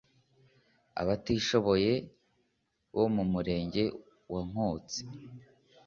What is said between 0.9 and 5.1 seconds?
abatishoboye bo mu Murenge wa Nkotsi